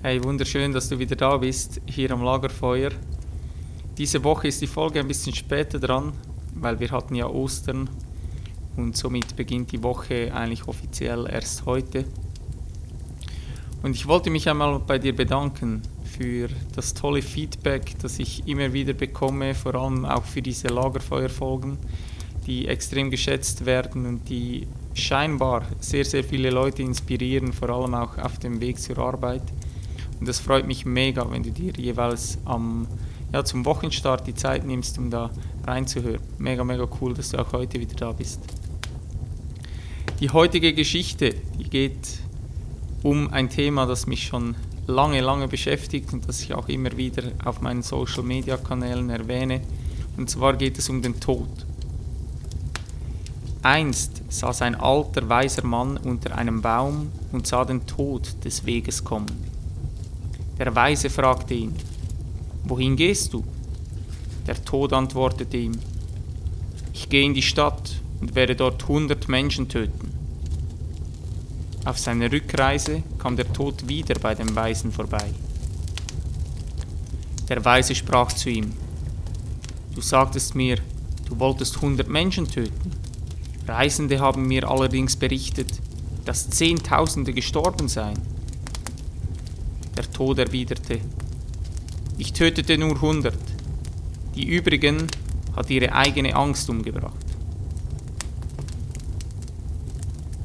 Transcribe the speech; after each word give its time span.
Hey, 0.00 0.22
wunderschön, 0.22 0.72
dass 0.72 0.88
du 0.88 1.00
wieder 1.00 1.16
da 1.16 1.36
bist, 1.38 1.80
hier 1.86 2.12
am 2.12 2.22
Lagerfeuer. 2.22 2.92
Diese 3.98 4.22
Woche 4.22 4.46
ist 4.46 4.62
die 4.62 4.68
Folge 4.68 5.00
ein 5.00 5.08
bisschen 5.08 5.34
später 5.34 5.80
dran, 5.80 6.12
weil 6.54 6.78
wir 6.78 6.92
hatten 6.92 7.16
ja 7.16 7.26
Ostern 7.26 7.90
und 8.76 8.96
somit 8.96 9.34
beginnt 9.34 9.72
die 9.72 9.82
Woche 9.82 10.32
eigentlich 10.32 10.68
offiziell 10.68 11.26
erst 11.28 11.66
heute. 11.66 12.04
Und 13.82 13.96
ich 13.96 14.06
wollte 14.06 14.30
mich 14.30 14.48
einmal 14.48 14.78
bei 14.78 15.00
dir 15.00 15.16
bedanken 15.16 15.82
für 16.04 16.48
das 16.76 16.94
tolle 16.94 17.20
Feedback, 17.20 17.96
das 18.00 18.20
ich 18.20 18.46
immer 18.46 18.72
wieder 18.72 18.92
bekomme, 18.92 19.52
vor 19.52 19.74
allem 19.74 20.04
auch 20.04 20.24
für 20.24 20.42
diese 20.42 20.68
Lagerfeuerfolgen, 20.68 21.76
die 22.46 22.68
extrem 22.68 23.10
geschätzt 23.10 23.66
werden 23.66 24.06
und 24.06 24.28
die 24.28 24.68
scheinbar 24.94 25.66
sehr, 25.80 26.04
sehr 26.04 26.22
viele 26.22 26.50
Leute 26.50 26.82
inspirieren, 26.82 27.52
vor 27.52 27.70
allem 27.70 27.94
auch 27.94 28.16
auf 28.18 28.38
dem 28.38 28.60
Weg 28.60 28.78
zur 28.78 28.98
Arbeit. 28.98 29.42
Und 30.20 30.28
das 30.28 30.40
freut 30.40 30.66
mich 30.66 30.84
mega, 30.84 31.30
wenn 31.30 31.42
du 31.42 31.50
dir 31.50 31.72
jeweils 31.76 32.38
am, 32.44 32.86
ja, 33.32 33.44
zum 33.44 33.64
Wochenstart 33.64 34.26
die 34.26 34.34
Zeit 34.34 34.66
nimmst, 34.66 34.98
um 34.98 35.10
da 35.10 35.30
reinzuhören. 35.66 36.20
Mega, 36.38 36.64
mega 36.64 36.88
cool, 37.00 37.14
dass 37.14 37.30
du 37.30 37.38
auch 37.38 37.52
heute 37.52 37.78
wieder 37.78 37.94
da 37.94 38.12
bist. 38.12 38.40
Die 40.20 40.30
heutige 40.30 40.72
Geschichte, 40.74 41.34
die 41.58 41.70
geht 41.70 42.18
um 43.02 43.32
ein 43.32 43.48
Thema, 43.48 43.86
das 43.86 44.06
mich 44.06 44.26
schon 44.26 44.56
lange, 44.88 45.20
lange 45.20 45.46
beschäftigt 45.46 46.12
und 46.12 46.28
das 46.28 46.40
ich 46.40 46.54
auch 46.54 46.68
immer 46.68 46.96
wieder 46.96 47.22
auf 47.44 47.60
meinen 47.60 47.82
Social-Media-Kanälen 47.82 49.10
erwähne. 49.10 49.60
Und 50.16 50.28
zwar 50.28 50.56
geht 50.56 50.78
es 50.78 50.88
um 50.88 51.02
den 51.02 51.20
Tod. 51.20 51.48
Einst 53.62 54.22
saß 54.28 54.62
ein 54.62 54.74
alter, 54.74 55.28
weiser 55.28 55.64
Mann 55.64 55.96
unter 55.96 56.36
einem 56.36 56.62
Baum 56.62 57.12
und 57.32 57.46
sah 57.46 57.64
den 57.64 57.86
Tod 57.86 58.44
des 58.44 58.64
Weges 58.64 59.04
kommen. 59.04 59.26
Der 60.58 60.74
Weise 60.74 61.08
fragte 61.08 61.54
ihn, 61.54 61.74
Wohin 62.64 62.96
gehst 62.96 63.32
du? 63.32 63.44
Der 64.46 64.62
Tod 64.64 64.92
antwortete 64.92 65.56
ihm, 65.56 65.78
Ich 66.92 67.08
gehe 67.08 67.24
in 67.24 67.34
die 67.34 67.42
Stadt 67.42 68.00
und 68.20 68.34
werde 68.34 68.56
dort 68.56 68.88
hundert 68.88 69.28
Menschen 69.28 69.68
töten. 69.68 70.12
Auf 71.84 71.98
seiner 71.98 72.30
Rückreise 72.30 73.02
kam 73.18 73.36
der 73.36 73.52
Tod 73.52 73.88
wieder 73.88 74.18
bei 74.18 74.34
dem 74.34 74.54
Weisen 74.54 74.90
vorbei. 74.90 75.32
Der 77.48 77.64
Weise 77.64 77.94
sprach 77.94 78.32
zu 78.32 78.50
ihm, 78.50 78.72
Du 79.94 80.00
sagtest 80.00 80.54
mir, 80.54 80.78
du 81.28 81.38
wolltest 81.38 81.80
hundert 81.80 82.08
Menschen 82.08 82.46
töten. 82.48 82.92
Reisende 83.66 84.18
haben 84.18 84.46
mir 84.46 84.68
allerdings 84.68 85.16
berichtet, 85.16 85.72
dass 86.24 86.50
Zehntausende 86.50 87.32
gestorben 87.32 87.88
seien. 87.88 88.18
Der 89.98 90.08
Tod 90.12 90.38
erwiderte, 90.38 91.00
ich 92.18 92.32
tötete 92.32 92.78
nur 92.78 93.00
hundert, 93.00 93.34
die 94.36 94.46
übrigen 94.46 95.08
hat 95.56 95.70
ihre 95.70 95.92
eigene 95.92 96.36
Angst 96.36 96.70
umgebracht. 96.70 97.26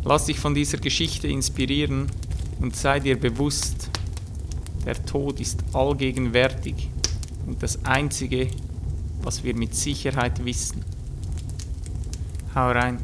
Lass 0.03 0.25
dich 0.25 0.39
von 0.39 0.55
dieser 0.55 0.79
Geschichte 0.79 1.27
inspirieren 1.27 2.07
und 2.61 2.75
sei 2.75 2.99
dir 2.99 3.15
bewusst, 3.15 3.91
der 4.87 5.05
Tod 5.05 5.39
ist 5.39 5.63
allgegenwärtig 5.71 6.89
und 7.45 7.61
das 7.61 7.85
Einzige, 7.85 8.47
was 9.21 9.43
wir 9.43 9.55
mit 9.55 9.75
Sicherheit 9.75 10.43
wissen. 10.43 10.83
Hau 12.55 12.71
rein. 12.71 12.97